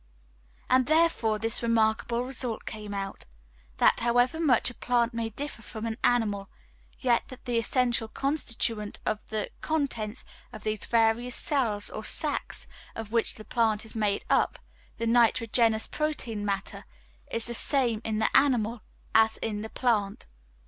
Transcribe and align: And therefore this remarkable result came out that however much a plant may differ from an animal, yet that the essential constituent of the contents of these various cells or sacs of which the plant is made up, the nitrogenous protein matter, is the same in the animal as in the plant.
And 0.67 0.87
therefore 0.87 1.37
this 1.37 1.61
remarkable 1.61 2.23
result 2.25 2.65
came 2.65 2.91
out 2.91 3.25
that 3.77 3.99
however 3.99 4.39
much 4.39 4.71
a 4.71 4.73
plant 4.73 5.13
may 5.13 5.29
differ 5.29 5.61
from 5.61 5.85
an 5.85 5.99
animal, 6.03 6.49
yet 6.97 7.27
that 7.27 7.45
the 7.45 7.59
essential 7.59 8.07
constituent 8.07 8.99
of 9.05 9.21
the 9.29 9.51
contents 9.61 10.23
of 10.51 10.63
these 10.63 10.85
various 10.85 11.35
cells 11.35 11.91
or 11.91 12.03
sacs 12.03 12.65
of 12.95 13.11
which 13.11 13.35
the 13.35 13.45
plant 13.45 13.85
is 13.85 13.95
made 13.95 14.25
up, 14.27 14.57
the 14.97 15.05
nitrogenous 15.05 15.85
protein 15.85 16.43
matter, 16.43 16.85
is 17.29 17.45
the 17.45 17.53
same 17.53 18.01
in 18.03 18.17
the 18.17 18.35
animal 18.35 18.81
as 19.13 19.37
in 19.37 19.61
the 19.61 19.69
plant. 19.69 20.25